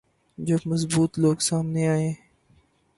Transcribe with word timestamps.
جب 0.37 0.59
مضبوط 0.65 1.19
لوگ 1.19 1.35
سامنے 1.39 1.87
آئیں۔ 1.87 2.13